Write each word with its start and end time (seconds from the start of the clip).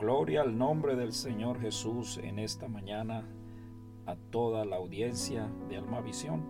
Gloria 0.00 0.40
al 0.40 0.56
nombre 0.56 0.96
del 0.96 1.12
Señor 1.12 1.60
Jesús 1.60 2.16
en 2.16 2.38
esta 2.38 2.68
mañana 2.68 3.28
a 4.06 4.16
toda 4.16 4.64
la 4.64 4.76
audiencia 4.76 5.46
de 5.68 5.76
Alma 5.76 6.00
Visión. 6.00 6.42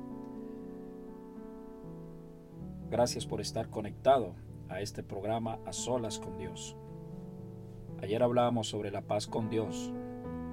Gracias 2.93 3.27
por 3.27 3.41
estar 3.41 3.69
conectado 3.69 4.37
a 4.69 4.81
este 4.81 5.03
programa 5.03 5.59
A 5.67 5.73
Solas 5.73 6.21
con 6.21 6.39
Dios. 6.39 6.77
Ayer 8.01 8.23
hablábamos 8.23 8.69
sobre 8.69 8.93
la 8.93 9.03
paz 9.03 9.27
con 9.27 9.51
Dios. 9.51 9.93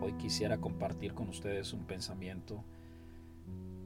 Hoy 0.01 0.13
quisiera 0.13 0.57
compartir 0.57 1.13
con 1.13 1.29
ustedes 1.29 1.73
un 1.73 1.85
pensamiento 1.85 2.63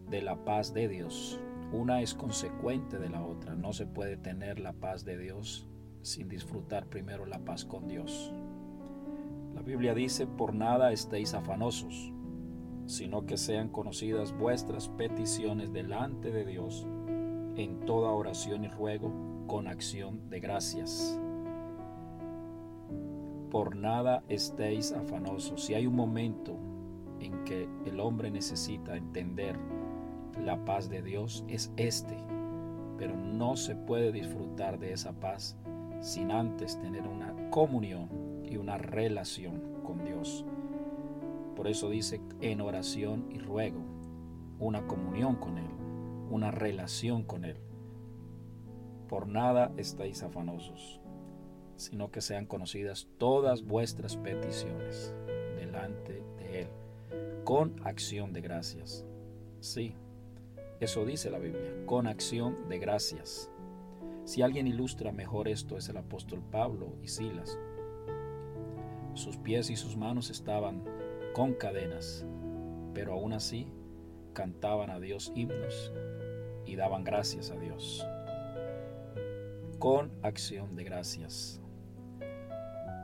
de 0.09 0.21
la 0.21 0.45
paz 0.45 0.73
de 0.73 0.87
Dios. 0.87 1.37
Una 1.73 2.01
es 2.01 2.13
consecuente 2.13 2.97
de 2.97 3.09
la 3.09 3.25
otra. 3.25 3.55
No 3.55 3.73
se 3.73 3.85
puede 3.85 4.15
tener 4.15 4.57
la 4.61 4.71
paz 4.71 5.03
de 5.03 5.17
Dios 5.17 5.67
sin 6.01 6.29
disfrutar 6.29 6.85
primero 6.85 7.25
la 7.25 7.39
paz 7.39 7.65
con 7.65 7.89
Dios. 7.89 8.31
La 9.61 9.67
Biblia 9.67 9.93
dice, 9.93 10.25
por 10.25 10.55
nada 10.55 10.91
estéis 10.91 11.35
afanosos, 11.35 12.11
sino 12.87 13.27
que 13.27 13.37
sean 13.37 13.69
conocidas 13.69 14.35
vuestras 14.35 14.89
peticiones 14.89 15.71
delante 15.71 16.31
de 16.31 16.45
Dios 16.45 16.87
en 17.55 17.81
toda 17.85 18.09
oración 18.09 18.63
y 18.63 18.69
ruego 18.69 19.13
con 19.45 19.67
acción 19.67 20.27
de 20.31 20.39
gracias. 20.39 21.21
Por 23.51 23.75
nada 23.75 24.23
estéis 24.29 24.93
afanosos. 24.93 25.63
Si 25.63 25.75
hay 25.75 25.85
un 25.85 25.95
momento 25.95 26.57
en 27.19 27.43
que 27.43 27.69
el 27.85 27.99
hombre 27.99 28.31
necesita 28.31 28.97
entender 28.97 29.59
la 30.43 30.65
paz 30.65 30.89
de 30.89 31.03
Dios, 31.03 31.45
es 31.47 31.71
este. 31.77 32.17
Pero 32.97 33.15
no 33.15 33.55
se 33.55 33.75
puede 33.75 34.11
disfrutar 34.11 34.79
de 34.79 34.93
esa 34.93 35.13
paz 35.13 35.55
sin 35.99 36.31
antes 36.31 36.81
tener 36.81 37.07
una 37.07 37.35
comunión 37.51 38.30
y 38.51 38.57
una 38.57 38.77
relación 38.77 39.81
con 39.83 40.03
Dios. 40.03 40.45
Por 41.55 41.67
eso 41.67 41.89
dice 41.89 42.21
en 42.41 42.61
oración 42.61 43.27
y 43.31 43.39
ruego, 43.39 43.79
una 44.59 44.85
comunión 44.85 45.35
con 45.35 45.57
Él, 45.57 45.69
una 46.29 46.51
relación 46.51 47.23
con 47.23 47.45
Él. 47.45 47.57
Por 49.07 49.27
nada 49.27 49.71
estáis 49.77 50.21
afanosos, 50.21 51.01
sino 51.77 52.11
que 52.11 52.21
sean 52.21 52.45
conocidas 52.45 53.07
todas 53.17 53.63
vuestras 53.63 54.17
peticiones 54.17 55.15
delante 55.57 56.23
de 56.37 56.61
Él, 56.61 56.67
con 57.43 57.75
acción 57.85 58.33
de 58.33 58.41
gracias. 58.41 59.05
Sí, 59.61 59.95
eso 60.79 61.05
dice 61.05 61.29
la 61.29 61.39
Biblia, 61.39 61.85
con 61.85 62.07
acción 62.07 62.67
de 62.67 62.79
gracias. 62.79 63.51
Si 64.25 64.41
alguien 64.41 64.67
ilustra 64.67 65.11
mejor 65.11 65.47
esto 65.47 65.77
es 65.77 65.89
el 65.89 65.97
apóstol 65.97 66.41
Pablo 66.51 66.93
y 67.01 67.07
Silas. 67.07 67.57
Sus 69.21 69.37
pies 69.37 69.69
y 69.69 69.75
sus 69.75 69.95
manos 69.97 70.31
estaban 70.31 70.83
con 71.35 71.53
cadenas, 71.53 72.25
pero 72.95 73.13
aún 73.13 73.33
así 73.33 73.71
cantaban 74.33 74.89
a 74.89 74.99
Dios 74.99 75.31
himnos 75.35 75.93
y 76.65 76.75
daban 76.75 77.03
gracias 77.03 77.51
a 77.51 77.59
Dios. 77.59 78.03
Con 79.77 80.11
acción 80.23 80.75
de 80.75 80.85
gracias. 80.85 81.61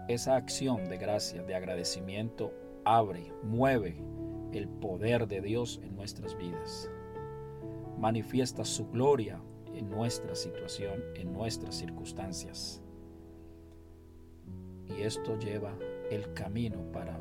Esa 0.08 0.38
acción 0.38 0.90
de 0.90 0.98
gracias, 0.98 1.46
de 1.46 1.54
agradecimiento, 1.54 2.52
abre, 2.84 3.31
mueve 3.44 4.02
el 4.54 4.68
poder 4.68 5.28
de 5.28 5.42
Dios 5.42 5.80
en 5.84 5.96
nuestras 5.96 6.36
vidas. 6.36 6.90
Manifiesta 8.00 8.66
su 8.66 8.90
gloria 8.90 9.40
en 9.76 9.88
nuestra 9.88 10.34
situación, 10.34 11.00
en 11.14 11.31
nuestras 11.31 11.76
circunstancias. 11.76 12.81
Y 14.88 15.04
esto 15.04 15.38
lleva 15.38 15.78
el 16.09 16.33
camino 16.33 16.80
para 16.91 17.19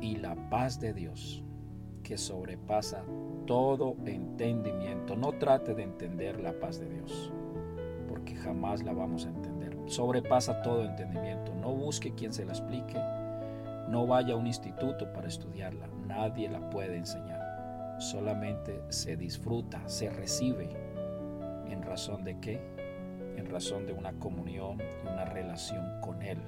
y 0.00 0.16
la 0.16 0.34
paz 0.50 0.80
de 0.80 0.92
Dios 0.92 1.42
que 2.02 2.18
sobrepasa 2.18 3.04
todo 3.46 3.96
entendimiento. 4.04 5.16
No 5.16 5.32
trate 5.32 5.74
de 5.74 5.82
entender 5.82 6.40
la 6.40 6.52
paz 6.58 6.78
de 6.78 6.88
Dios, 6.88 7.32
porque 8.08 8.34
jamás 8.36 8.82
la 8.82 8.92
vamos 8.92 9.24
a 9.24 9.30
entender. 9.30 9.76
Sobrepasa 9.86 10.62
todo 10.62 10.84
entendimiento. 10.84 11.54
No 11.54 11.72
busque 11.72 12.14
quien 12.14 12.32
se 12.32 12.44
la 12.44 12.52
explique. 12.52 12.98
No 13.88 14.06
vaya 14.06 14.34
a 14.34 14.36
un 14.36 14.46
instituto 14.46 15.12
para 15.12 15.28
estudiarla. 15.28 15.88
Nadie 16.06 16.48
la 16.48 16.68
puede 16.70 16.96
enseñar. 16.96 17.96
Solamente 17.98 18.82
se 18.88 19.16
disfruta, 19.16 19.80
se 19.88 20.10
recibe 20.10 20.68
¿En 21.74 21.82
razón 21.82 22.24
de 22.24 22.38
qué? 22.38 22.60
En 23.36 23.46
razón 23.46 23.86
de 23.86 23.92
una 23.92 24.12
comunión 24.18 24.78
y 24.80 25.08
una 25.08 25.24
relación 25.24 26.00
con 26.00 26.22
Él. 26.22 26.38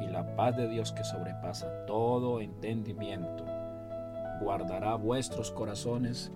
Y 0.00 0.06
la 0.06 0.36
paz 0.36 0.56
de 0.56 0.68
Dios 0.68 0.92
que 0.92 1.04
sobrepasa 1.04 1.86
todo 1.86 2.40
entendimiento 2.40 3.44
guardará 4.40 4.94
vuestros 4.94 5.50
corazones 5.50 6.30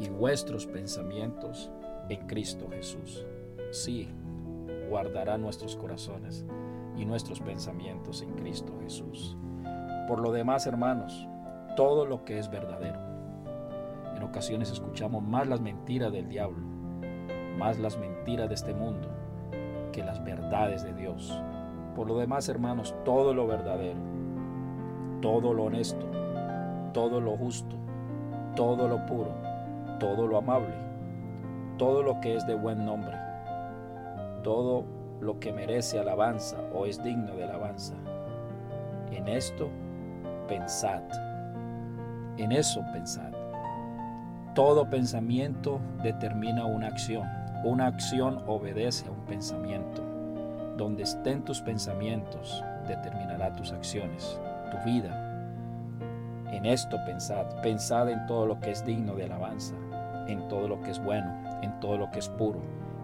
y 0.00 0.08
vuestros 0.08 0.66
pensamientos 0.66 1.70
en 2.08 2.26
Cristo 2.26 2.68
Jesús. 2.70 3.26
Sí, 3.70 4.08
guardará 4.88 5.36
nuestros 5.36 5.76
corazones 5.76 6.46
y 6.96 7.04
nuestros 7.04 7.40
pensamientos 7.40 8.22
en 8.22 8.32
Cristo 8.34 8.72
Jesús. 8.82 9.36
Por 10.08 10.20
lo 10.20 10.32
demás, 10.32 10.66
hermanos, 10.66 11.28
todo 11.76 12.06
lo 12.06 12.24
que 12.24 12.38
es 12.38 12.50
verdadero. 12.50 13.00
En 14.16 14.22
ocasiones 14.22 14.70
escuchamos 14.70 15.22
más 15.22 15.46
las 15.46 15.60
mentiras 15.60 16.12
del 16.12 16.28
diablo 16.28 16.72
más 17.58 17.78
las 17.78 17.98
mentiras 17.98 18.48
de 18.48 18.54
este 18.54 18.74
mundo 18.74 19.08
que 19.92 20.02
las 20.02 20.24
verdades 20.24 20.82
de 20.82 20.94
Dios. 20.94 21.32
Por 21.94 22.08
lo 22.08 22.16
demás, 22.18 22.48
hermanos, 22.48 22.94
todo 23.04 23.34
lo 23.34 23.46
verdadero, 23.46 23.98
todo 25.20 25.52
lo 25.52 25.64
honesto, 25.64 26.06
todo 26.92 27.20
lo 27.20 27.36
justo, 27.36 27.76
todo 28.56 28.88
lo 28.88 29.04
puro, 29.06 29.32
todo 29.98 30.26
lo 30.26 30.38
amable, 30.38 30.74
todo 31.78 32.02
lo 32.02 32.20
que 32.20 32.36
es 32.36 32.46
de 32.46 32.54
buen 32.54 32.84
nombre, 32.84 33.16
todo 34.42 34.84
lo 35.20 35.38
que 35.38 35.52
merece 35.52 35.98
alabanza 35.98 36.58
o 36.74 36.86
es 36.86 37.02
digno 37.02 37.34
de 37.34 37.44
alabanza. 37.44 37.94
En 39.10 39.28
esto 39.28 39.68
pensad, 40.48 41.02
en 42.38 42.52
eso 42.52 42.80
pensad. 42.92 43.32
Todo 44.54 44.88
pensamiento 44.88 45.80
determina 46.02 46.66
una 46.66 46.88
acción 46.88 47.26
una 47.64 47.86
acción 47.86 48.42
obedece 48.46 49.06
a 49.06 49.12
un 49.12 49.20
pensamiento. 49.20 50.11
Donde 50.76 51.02
estén 51.02 51.42
tus 51.44 51.60
pensamientos, 51.60 52.62
determinará 52.86 53.52
tus 53.54 53.72
acciones, 53.72 54.40
tu 54.70 54.90
vida. 54.90 55.28
En 56.50 56.66
esto 56.66 56.98
pensad, 57.06 57.46
pensad 57.62 58.08
en 58.10 58.26
todo 58.26 58.46
lo 58.46 58.60
que 58.60 58.70
es 58.70 58.84
digno 58.84 59.14
de 59.14 59.24
alabanza, 59.24 59.74
en 60.28 60.46
todo 60.48 60.68
lo 60.68 60.80
que 60.82 60.90
es 60.90 61.02
bueno, 61.02 61.32
en 61.62 61.78
todo 61.80 61.96
lo 61.96 62.10
que 62.10 62.18
es 62.18 62.28
puro, 62.28 62.60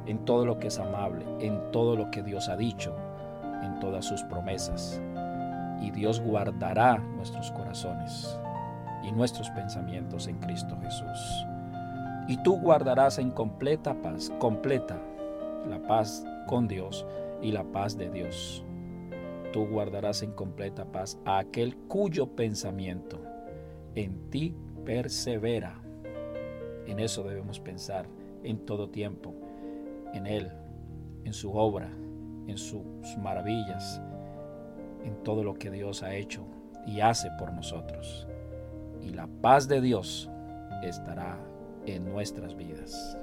en 0.07 0.25
todo 0.25 0.45
lo 0.45 0.59
que 0.59 0.69
es 0.69 0.79
amable, 0.79 1.25
en 1.41 1.71
todo 1.71 1.97
lo 1.97 2.11
que 2.11 2.23
Dios 2.23 2.49
ha 2.49 2.57
dicho, 2.57 2.95
en 3.63 3.79
todas 3.81 4.05
sus 4.05 4.23
promesas. 4.25 5.01
Y 5.81 5.91
Dios 5.91 6.21
guardará 6.21 6.99
nuestros 6.99 7.53
corazones 7.53 8.39
y 9.03 9.13
nuestros 9.13 9.51
pensamientos 9.51 10.27
en 10.27 10.39
Cristo 10.39 10.77
Jesús 10.83 11.47
y 12.29 12.37
tú 12.37 12.61
guardarás 12.61 13.19
en 13.19 13.31
completa 13.31 13.95
paz, 13.95 14.31
completa 14.39 14.99
la 15.67 15.79
paz 15.79 16.25
con 16.47 16.69
Dios 16.69 17.05
y 17.43 17.53
la 17.53 17.65
paz 17.65 17.97
de 17.97 18.11
Dios. 18.11 18.65
Tú 19.53 19.67
guardarás 19.67 20.23
en 20.23 20.33
completa 20.33 20.91
paz 20.93 21.19
a 21.25 21.39
aquel 21.39 21.77
cuyo 21.89 22.35
pensamiento 22.35 23.21
en 23.95 24.31
ti 24.31 24.55
persevera. 24.85 25.81
En 26.87 27.01
eso 27.01 27.23
debemos 27.23 27.61
pensar 27.61 28.07
en 28.43 28.65
todo 28.65 28.91
tiempo, 28.91 29.35
en 30.15 30.27
Él, 30.27 30.51
en 31.25 31.33
su 31.33 31.53
obra, 31.53 31.91
en 32.47 32.59
sus 32.59 32.83
maravillas, 33.23 34.01
en 35.05 35.23
todo 35.23 35.45
lo 35.45 35.55
que 35.55 35.71
Dios 35.71 36.03
ha 36.03 36.15
hecho 36.15 36.45
y 36.87 37.01
hace 37.01 37.29
por 37.39 37.53
nosotros. 37.53 38.27
Y 39.03 39.11
la 39.11 39.27
paz 39.27 39.69
de 39.69 39.81
Dios 39.81 40.31
estará 40.83 41.39
en 41.87 42.05
nuestras 42.05 42.57
vidas. 42.57 43.19